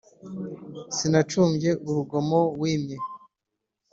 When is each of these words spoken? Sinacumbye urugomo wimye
Sinacumbye 0.95 1.71
urugomo 1.89 2.39
wimye 2.61 2.97